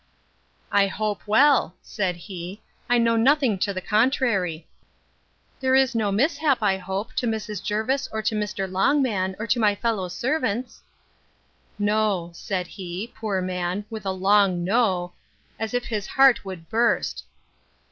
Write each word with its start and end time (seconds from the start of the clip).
—I 0.71 0.87
hope 0.87 1.21
well, 1.27 1.75
said 1.83 2.15
he, 2.15 2.63
I 2.89 2.97
know 2.97 3.15
nothing 3.15 3.59
to 3.59 3.71
the 3.71 3.81
contrary. 3.81 4.67
There 5.59 5.75
is 5.75 5.93
no 5.93 6.11
mishap, 6.11 6.63
I 6.63 6.77
hope, 6.77 7.13
to 7.17 7.27
Mrs. 7.27 7.61
Jervis 7.61 8.09
or 8.11 8.23
to 8.23 8.33
Mr. 8.33 8.67
Longman, 8.67 9.35
or 9.37 9.47
my 9.57 9.75
fellow 9.75 10.07
servants!—No—said 10.07 12.65
he, 12.65 13.13
poor 13.15 13.41
man! 13.43 13.85
with 13.91 14.07
a 14.07 14.09
long 14.11 14.67
N—o, 14.67 15.13
as 15.59 15.71
if 15.75 15.85
his 15.85 16.07
heart 16.07 16.43
would 16.43 16.67
burst. 16.67 17.23